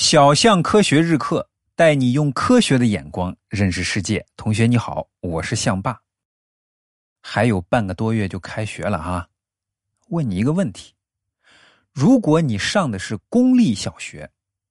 [0.00, 4.24] 小象科学日课带你用科学的眼光认识世界。
[4.34, 6.00] 同学你好，我是象爸。
[7.20, 9.28] 还有半个多月就开学了哈，
[10.08, 10.94] 问你一个问题：
[11.92, 14.28] 如果你上的是公立小学，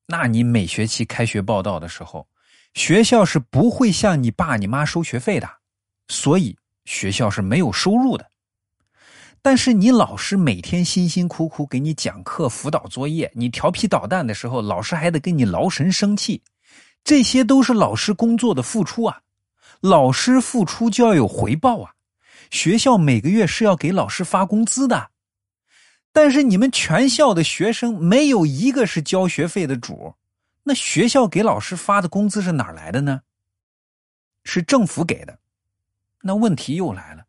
[0.07, 2.27] 那你每学期开学报到的时候，
[2.73, 5.47] 学校是不会向你爸你妈收学费的，
[6.07, 8.31] 所以学校是没有收入的。
[9.41, 16.41] 但是你老师每天辛辛苦苦给你讲课、辅导作业，你调皮捣蛋的时候，老师还得跟你劳神生气，
[17.03, 19.21] 这些都是老师工作的付出啊！
[19.79, 21.93] 老师付出就要有回报啊！
[22.51, 25.11] 学校每个月是要给老师发工资的，
[26.11, 30.15] 但是你们全校的学生没有一个是交学费的主，
[30.63, 33.21] 那学校给老师发的工资是哪来的呢？
[34.43, 35.39] 是政府给的，
[36.21, 37.23] 那问题又来了。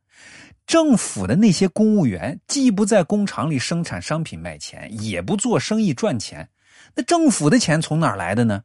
[0.70, 6.48] 政府的那些公务员既不在工厂里生产商品卖钱，也不做生意赚钱，
[6.94, 8.62] 那政府的钱从哪来的呢？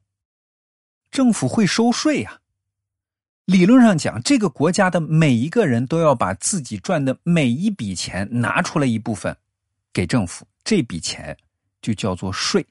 [1.09, 2.39] 政府会收税呀。
[3.45, 9.35] 理论上讲，这个国家的每一个人都要把自己赚的每一笔钱拿出来一部分
[9.91, 11.35] 给政府，这笔钱
[11.81, 12.63] 就叫做税。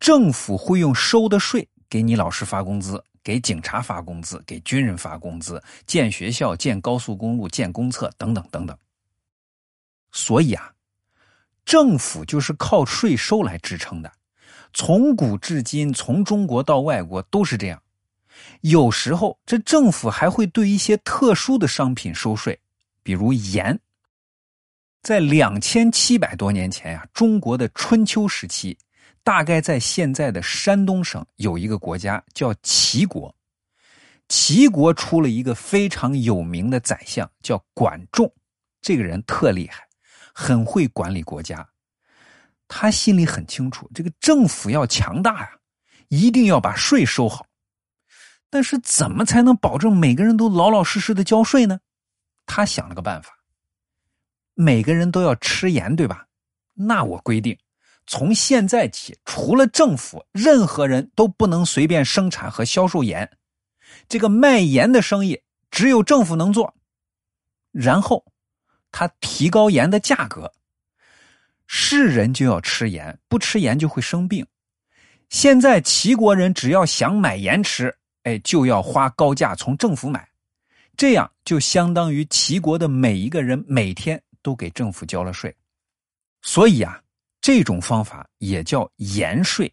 [0.00, 3.00] 政府会用收的税给你老师发工资。
[3.24, 8.76] 给警察发工资，给军人发工资，建学校、建高速公路、建公厕等等等等。
[10.10, 10.72] 所以啊，
[11.64, 14.12] 政府就是靠税收来支撑的，
[14.74, 17.82] 从古至今，从中国到外国都是这样。
[18.62, 22.58] 有时候，这政府还会对一些特殊的商品收税，
[23.02, 23.78] 比如盐。
[25.02, 28.76] 在两千七百多年前呀，中国的春秋时期。
[29.24, 33.34] 大概在现在的山东省有一个国家叫齐国，
[34.28, 38.32] 齐国出了一个非常有名的宰相，叫管仲。
[38.80, 39.86] 这个人特厉害，
[40.34, 41.68] 很会管理国家。
[42.66, 45.50] 他心里很清楚，这个政府要强大呀，
[46.08, 47.46] 一定要把税收好。
[48.50, 51.78] 但是怎么才能保证每个人都老老实实的交税呢？
[52.44, 53.30] 他想了个办法，
[54.54, 56.26] 每个人都要吃盐，对吧？
[56.74, 57.56] 那我规定。
[58.06, 63.30] 从现在起，除了政府，任何人都不能随便生产和销售盐。
[64.08, 65.40] 这个卖盐的生意
[65.70, 66.74] 只有政府能做。
[67.70, 68.24] 然后，
[68.90, 70.52] 他提高盐的价格。
[71.66, 74.46] 是人就要吃盐，不吃盐就会生病。
[75.30, 80.28] 现在齐国人只要想买盐吃，哎，就要花高价从政府买。
[80.96, 85.54] 这样就相当于齐国的每一个人每天都给政府交了税。
[86.42, 87.01] 所以啊。
[87.42, 89.70] 这种方法也叫盐税。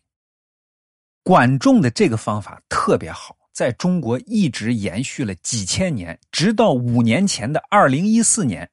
[1.23, 8.69] 管仲的这个方法特别好，在中国一直延续了几千年，直到五年前的二零一四年，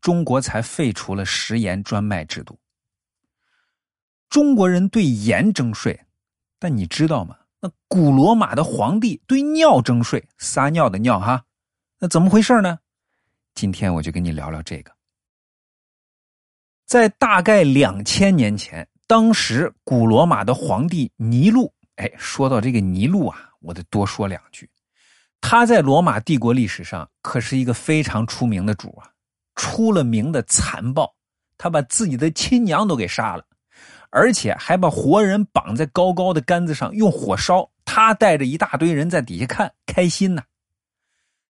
[0.00, 2.60] 中国才废除了食盐专卖制度。
[4.30, 5.98] 中国人对盐征税，
[6.60, 7.36] 但你知道吗？
[7.60, 11.44] 那古罗马的皇帝对尿征税，撒尿的尿哈，
[11.98, 12.78] 那怎么回事呢？
[13.54, 14.97] 今天我就跟你聊聊这个。
[16.88, 24.66] 在大概两千年前，当时古罗马的皇帝尼禄，哎，说到这个尼禄啊，我得多说两句。
[25.42, 29.10] 他在罗马帝国历史上可是一个非常出名的主啊，
[29.54, 31.14] 出了名的残暴。
[31.58, 33.44] 他把自己的亲娘都给杀了，
[34.08, 37.68] 而且还把活人绑在高高的杆子上用火烧。
[37.84, 40.42] 他带着一大堆人在底下看，开心呢。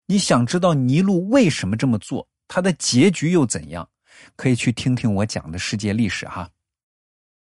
[0.06, 2.26] 你想知道尼禄为什么这么做？
[2.48, 3.88] 他的结局又怎样？
[4.36, 6.48] 可以去听听我讲的世界历史哈。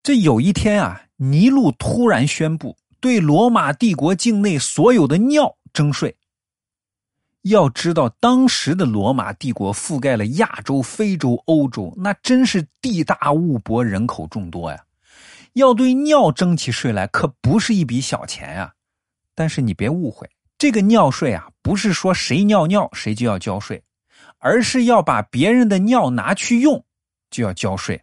[0.04, 6.16] 这有一天啊，尼禄突然宣布对罗马帝国境内所有的尿征税。
[7.44, 14.84] 要知道，当时的罗马帝国覆盖了亚洲、非洲、欧洲，那真是地大物博，人口众多呀。
[15.54, 18.74] 要对尿征起税来，可不是一笔小钱呀。
[19.34, 23.82] 但是你别误会，这个尿税啊，不是说谁尿尿谁就要交税。
[24.40, 26.84] 而是要把别人的尿拿去用，
[27.30, 28.02] 就要交税。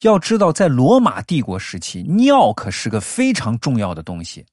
[0.00, 4.44] 要知道，在罗马帝国时期，尿可是个非常重要的东西，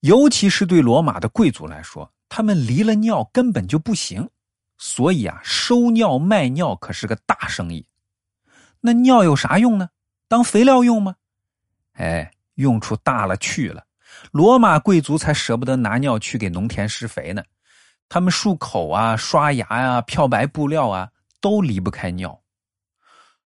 [0.00, 4.28] 尤其是对罗马的贵族来说，他们离了尿根本就不行。
[4.78, 7.84] 所以啊，收尿卖尿可是个大生意。
[8.80, 9.88] 那尿有啥用呢？
[10.28, 11.16] 当肥料用吗？
[11.94, 13.84] 哎，用处大了去了。
[14.30, 17.42] 罗马贵族才舍不得拿尿去给农田施肥呢。
[18.08, 21.10] 他们漱口啊、刷牙呀、漂白布料啊，
[21.40, 22.40] 都离不开尿。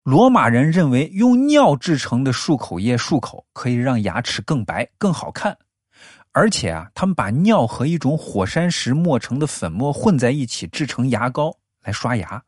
[0.02, 5.56] 罗马人认为用尿制成的漱口液漱口可以让牙齿更白、更好看，
[6.32, 12.42] 而且啊，他们把尿和一种火山石磨成的粉末混在一起制成牙膏来刷牙。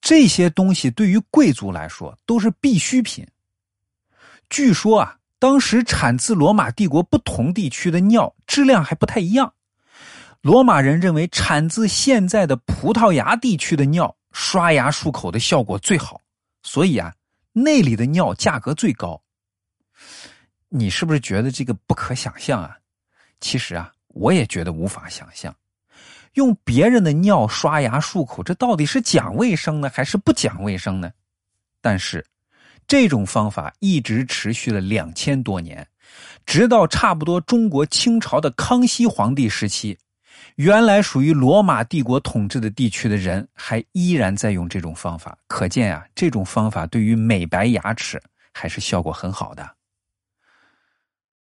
[0.00, 3.26] 这些东西对于贵族来说都是必需品。
[4.50, 9.52] 据说啊，当时产自罗马帝国不同地区的尿质量还不太一样。
[10.42, 16.20] 罗马人认为产自现在的葡萄牙地区的尿刷牙漱口的效果最好，
[16.64, 17.14] 所以啊，
[17.52, 19.22] 那里的尿价格最高。
[20.68, 22.76] 你是不是觉得这个不可想象啊？
[23.38, 25.54] 其实啊，我也觉得无法想象，
[26.34, 31.12] 用别人的尿刷牙漱口，这到底是讲卫生呢，还是不讲卫生呢？
[31.80, 32.24] 但是。
[32.88, 35.86] 这种方法一直持续了两千多年，
[36.44, 39.96] 直到差不多中国清朝的康熙皇帝时期，
[40.56, 45.36] 原来属于罗马帝国统治的地区的人还依然在用这种方法。
[45.46, 48.22] 可见啊，这种方法对于美白牙齿
[48.52, 49.68] 还是效果很好的。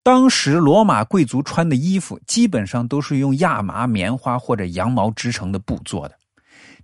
[0.02, 6.16] 当时罗马贵族穿的衣服基本上都是用亚麻、棉花或者羊毛织成的布做的，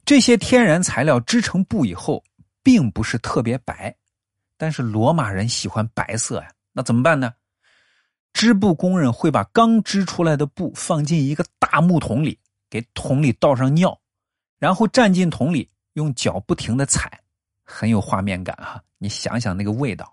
[0.05, 2.23] 这些天然材料织成布以后，
[2.65, 3.95] 并不是特别白。
[4.57, 7.33] 但是罗马人喜欢白色呀，那怎么办呢？
[8.43, 12.37] 织布工人会把刚织出来的布放进一个大木桶里，
[12.69, 13.97] 给桶里倒上尿，
[14.59, 17.21] 然后站进桶里，用脚不停的踩，
[17.63, 18.83] 很有画面感哈。
[18.99, 20.13] 你想想那个味道，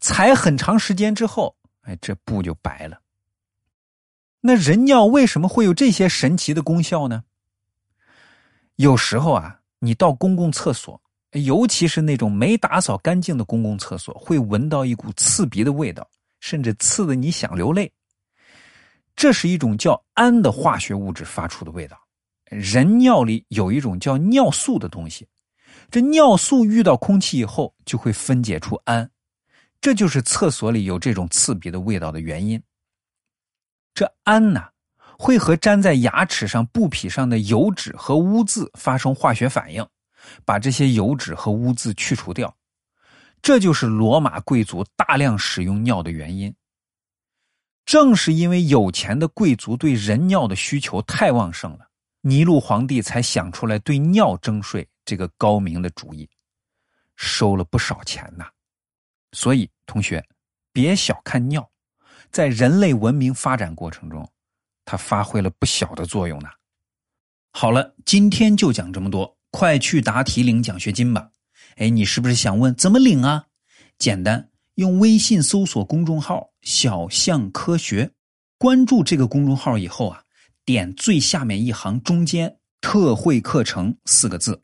[0.00, 2.98] 踩很长时间之后，哎，这布就白了。
[4.40, 7.22] 那人尿为什么会有这些神奇的功效呢？
[8.76, 10.98] 有时候啊，你到公共厕所。
[11.32, 16.08] 尤其是那种没打扫干净的公共厕所，会闻到一股刺鼻的味道，
[16.42, 17.90] 甚至刺得你想流泪。
[19.14, 21.96] 这是一种叫氨的化学物质发出的味道。
[22.46, 25.26] 人尿里有一种叫尿素的东西，
[25.88, 29.08] 这尿素遇到空气以后就会分解出氨，
[29.80, 32.60] 这就是厕所里有这种刺鼻的味道的原因。
[33.94, 34.64] 这氨呢，
[35.16, 39.86] 会和粘在牙齿上布匹上的油脂和污渍发生化学反应。
[40.44, 42.54] 把这些油脂和污渍去除掉，
[43.42, 46.54] 这就是罗马贵族大量使用尿的原因。
[47.84, 51.90] 正是因为有钱的贵族对人尿的需求太旺盛了，
[52.20, 56.28] 尼禄皇帝才想出来对尿征税这个高明的主意，
[57.16, 58.48] 收了不少钱呐。
[59.32, 60.24] 所以，同学
[60.72, 61.68] 别小看尿，
[62.30, 64.30] 在人类文明发展过程中，
[64.84, 66.48] 它发挥了不小的作用呢。
[67.50, 69.36] 好了，今天就讲这么多。
[69.50, 71.28] 快去答题领奖学金吧！
[71.76, 73.46] 哎，你是不是想问怎么领啊？
[73.98, 78.10] 简单，用微信搜索公众号“小象科学”，
[78.58, 80.22] 关注这个公众号以后啊，
[80.64, 84.62] 点最下面一行中间“特惠课程”四个字，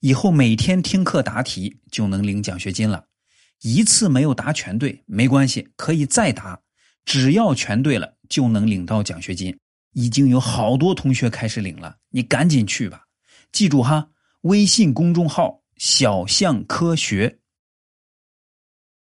[0.00, 3.04] 以后每天听课答题就能领奖学金了。
[3.62, 6.58] 一次没有答全对没关系，可以再答，
[7.04, 9.56] 只要全对了就能领到奖学金。
[9.92, 13.02] 已经有好多同学开始领了，你赶紧去吧！
[13.50, 14.08] 记住哈。
[14.42, 17.38] 微信公众号“小象科学”。